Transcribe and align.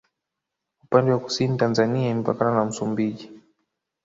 upande 0.83 1.11
wa 1.11 1.19
kusini 1.19 1.57
tanzania 1.57 2.09
imepakana 2.09 2.55
na 2.55 2.65
msumbiji 2.65 3.31